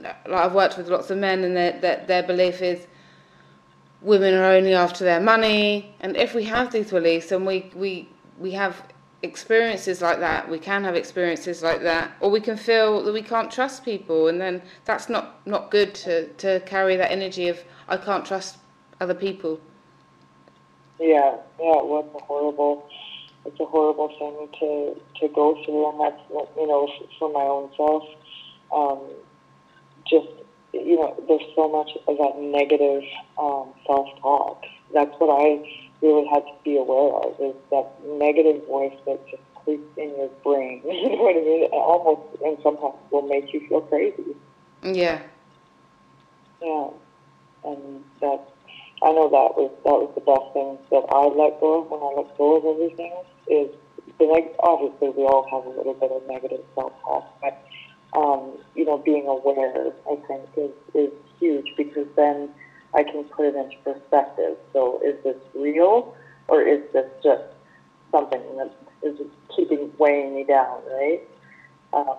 [0.00, 2.86] like I've worked with lots of men, and their, their, their belief is
[4.02, 5.94] women are only after their money.
[6.00, 8.82] And if we have these beliefs and we, we, we have
[9.22, 13.22] experiences like that, we can have experiences like that, or we can feel that we
[13.22, 17.62] can't trust people, and then that's not, not good to, to carry that energy of
[17.88, 18.58] I can't trust
[19.00, 19.60] other people.
[20.98, 22.88] Yeah, yeah, was a horrible,
[23.44, 26.22] it's a horrible thing to, to go through, and that's,
[26.56, 26.88] you know,
[27.18, 28.04] for my own self,
[28.72, 29.00] um,
[30.08, 30.28] just
[30.72, 33.02] you know, there's so much of that negative
[33.38, 34.62] um, self-talk.
[34.94, 35.62] That's what I
[36.00, 40.28] really had to be aware of is that negative voice that just creeps in your
[40.42, 40.82] brain.
[40.84, 41.64] you know what I mean?
[41.64, 44.36] It almost, and sometimes will make you feel crazy.
[44.82, 45.22] Yeah.
[46.60, 46.88] Yeah.
[47.64, 48.48] And that,
[49.02, 52.02] I know that was that was the best thing that I let go of when
[52.02, 53.14] I let go of everything
[53.46, 53.70] is
[54.18, 57.62] the neg- obviously we all have a little bit of negative self talk, but
[58.14, 61.10] um, you know, being aware I think is, is
[61.40, 62.50] huge because then
[62.94, 64.56] I can put it into perspective.
[64.72, 66.14] So is this real
[66.48, 67.42] or is this just
[68.10, 68.70] something that
[69.02, 71.20] is just keeping weighing me down, right?
[71.92, 72.16] Um,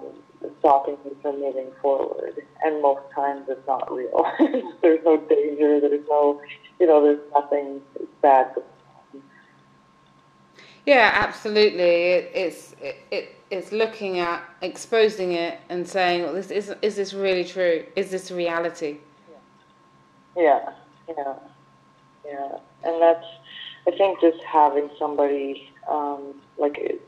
[0.59, 2.41] stopping me from moving forward.
[2.63, 4.25] And most times it's not real.
[4.81, 5.79] there's no danger.
[5.79, 6.41] There's no,
[6.79, 7.81] you know, there's nothing
[8.21, 8.55] bad.
[10.85, 11.83] Yeah, absolutely.
[11.83, 16.95] It, it's it, it, it's looking at exposing it and saying, well, this is is
[16.95, 17.85] this really true?
[17.95, 18.97] Is this reality?
[20.35, 20.71] Yeah,
[21.07, 21.35] yeah,
[22.25, 22.57] yeah.
[22.83, 23.25] And that's,
[23.87, 27.01] I think, just having somebody um, like it,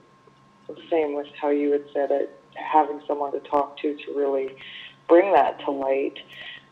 [0.90, 4.56] same with how you had said it, having someone to talk to to really
[5.08, 6.18] bring that to light.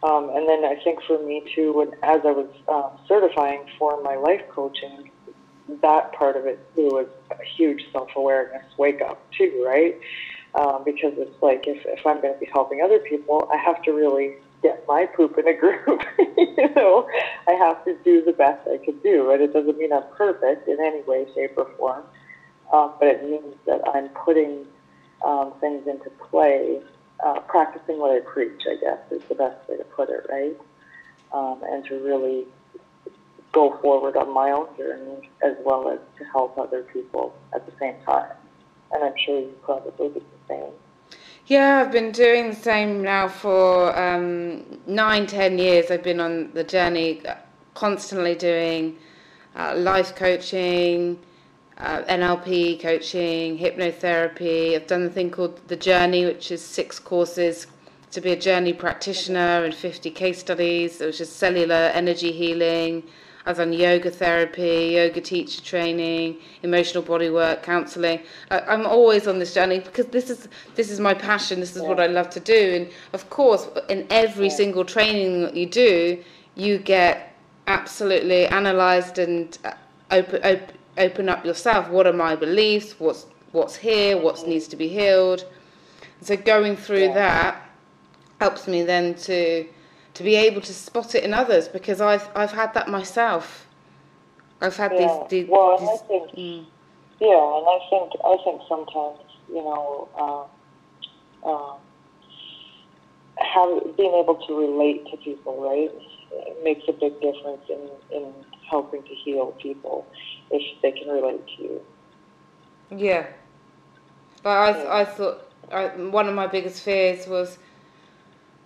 [0.04, 4.02] Um, and then I think for me too, when as I was um, certifying for
[4.04, 5.10] my life coaching,
[5.82, 10.00] that part of it too was a huge self awareness wake up too, right?
[10.56, 13.82] Um, because it's like if, if I'm going to be helping other people, I have
[13.84, 16.04] to really get my poop in a group.
[16.38, 17.08] you know,
[17.48, 20.68] I have to do the best I can do, and it doesn't mean I'm perfect
[20.68, 22.04] in any way, shape, or form.
[22.72, 24.66] Um, but it means that I'm putting
[25.26, 26.82] um, things into play,
[27.24, 28.62] uh, practicing what I preach.
[28.70, 30.58] I guess is the best way to put it, right?
[31.32, 32.46] Um, and to really
[33.54, 37.72] go forward on my own journey as well as to help other people at the
[37.80, 38.32] same time.
[38.92, 40.72] And I'm sure you probably do the same.
[41.46, 45.92] Yeah, I've been doing the same now for um, nine, ten years.
[45.92, 47.22] I've been on the journey,
[47.74, 48.98] constantly doing
[49.56, 51.20] uh, life coaching,
[51.78, 54.76] uh, NLP coaching, hypnotherapy.
[54.76, 57.68] I've done the thing called The Journey, which is six courses
[58.12, 63.04] to be a journey practitioner and 50 case studies, which is cellular energy healing.
[63.46, 68.22] I've done yoga therapy, yoga teacher training, emotional body work, counselling.
[68.50, 71.60] I'm always on this journey because this is this is my passion.
[71.60, 71.90] This is yeah.
[71.90, 72.74] what I love to do.
[72.76, 74.56] And of course, in every yeah.
[74.56, 76.24] single training that you do,
[76.56, 77.36] you get
[77.68, 79.74] absolutely analysed and uh,
[80.12, 81.90] open, open open up yourself.
[81.90, 82.96] What are my beliefs?
[83.00, 84.18] What's what's here?
[84.18, 85.46] What needs to be healed?
[86.22, 87.14] So going through yeah.
[87.14, 87.70] that
[88.40, 89.68] helps me then to
[90.14, 93.68] to be able to spot it in others because I've I've had that myself.
[94.62, 95.00] I've had yeah.
[95.00, 95.50] these, these.
[95.50, 96.66] Well, these, I think, mm.
[97.20, 101.76] yeah, and I think I think sometimes you know, uh, uh,
[103.38, 105.92] have being able to relate to people, right,
[106.32, 108.34] it makes a big difference in in
[108.70, 110.08] helping to heal people
[110.52, 111.82] if they can relate to you.
[112.96, 113.28] Yeah,
[114.42, 114.94] but I yeah.
[114.94, 117.58] I thought I, one of my biggest fears was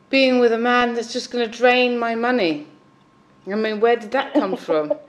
[0.10, 2.68] being with a man that's just going to drain my money.
[3.51, 4.93] I mean, where did that come from?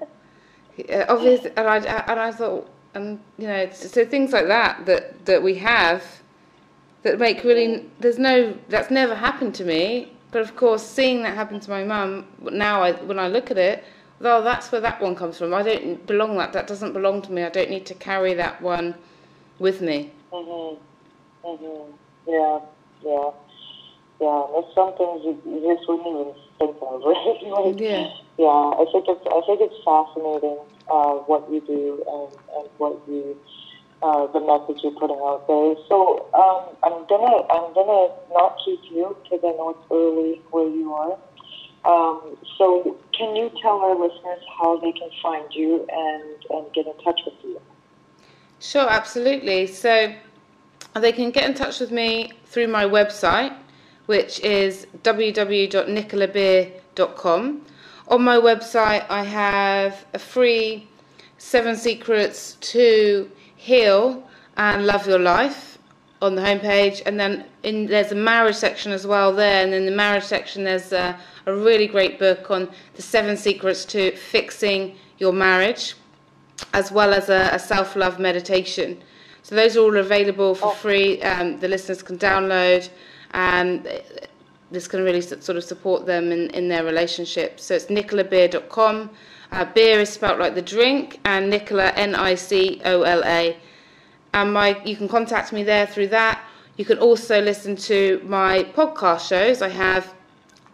[0.88, 5.26] Uh, obviously, and I and I thought, and you know, so things like that that
[5.26, 6.04] that we have
[7.02, 10.12] that make really there's no that's never happened to me.
[10.30, 13.58] But of course, seeing that happen to my mum now, I when I look at
[13.58, 13.84] it,
[14.20, 15.54] well, that's where that one comes from.
[15.54, 16.52] I don't belong that.
[16.52, 17.42] That doesn't belong to me.
[17.42, 18.94] I don't need to carry that one
[19.58, 20.12] with me.
[20.32, 20.78] Mhm.
[21.44, 21.86] Mhm.
[22.26, 22.60] Yeah.
[23.02, 23.30] Yeah.
[24.20, 27.38] Yeah, there's some things you, you just wouldn't even think of, right?
[27.42, 28.10] like, yeah.
[28.38, 28.46] Yeah,
[28.78, 30.58] I think it's I think it's fascinating
[30.90, 33.36] uh, what you do and, and what you
[34.02, 35.74] uh, the message you're putting out there.
[35.88, 40.68] So um, I'm gonna I'm gonna not keep you because I know it's early where
[40.68, 41.18] you are.
[41.84, 46.86] Um, so can you tell our listeners how they can find you and and get
[46.86, 47.60] in touch with you?
[48.60, 49.66] Sure, absolutely.
[49.66, 50.14] So
[50.94, 53.56] they can get in touch with me through my website
[54.08, 57.62] which is www.nicolabeer.com.
[58.08, 60.88] On my website, I have a free
[61.36, 65.76] seven secrets to heal and love your life
[66.22, 69.62] on the homepage, and then in, there's a marriage section as well there.
[69.62, 73.84] And in the marriage section, there's a, a really great book on the seven secrets
[73.84, 75.96] to fixing your marriage,
[76.72, 79.02] as well as a, a self love meditation.
[79.42, 81.20] So those are all available for free.
[81.20, 82.88] Um, the listeners can download
[83.32, 83.88] and
[84.70, 87.58] this can really sort of support them in, in their relationship.
[87.58, 89.10] So it's nicolabeer.com.
[89.50, 93.56] Uh, beer is spelt like the drink, and Nicola, N I C O L A.
[94.34, 96.42] And my, you can contact me there through that.
[96.76, 99.62] You can also listen to my podcast shows.
[99.62, 100.14] I have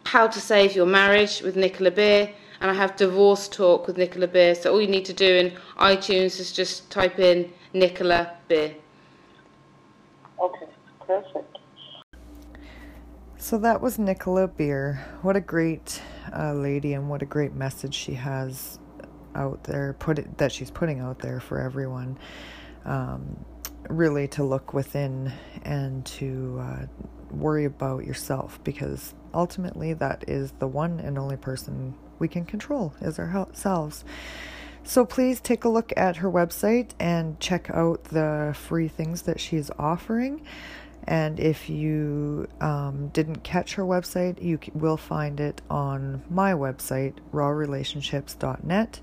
[0.04, 4.26] How to Save Your Marriage with Nicola Beer, and I have divorce talk with Nicola
[4.26, 4.56] Beer.
[4.56, 8.74] So all you need to do in iTunes is just type in Nicola Beer.
[10.40, 10.66] Okay,
[11.06, 11.53] perfect.
[13.44, 15.04] So that was Nicola Beer.
[15.20, 16.00] What a great
[16.34, 18.78] uh, lady, and what a great message she has
[19.34, 19.94] out there.
[19.98, 22.18] Put it that she's putting out there for everyone.
[22.86, 23.44] Um,
[23.90, 25.30] really, to look within
[25.62, 26.86] and to uh,
[27.32, 32.94] worry about yourself, because ultimately that is the one and only person we can control
[33.02, 34.06] is ourselves.
[34.84, 39.38] So please take a look at her website and check out the free things that
[39.38, 40.46] she's offering.
[41.06, 47.14] And if you um, didn't catch her website, you will find it on my website,
[47.32, 49.00] rawrelationships.net.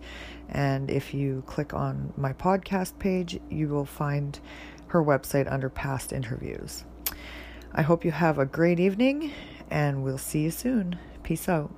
[0.50, 4.40] And if you click on my podcast page, you will find
[4.88, 6.84] her website under past interviews.
[7.74, 9.32] I hope you have a great evening,
[9.70, 10.98] and we'll see you soon.
[11.24, 11.72] Peace out.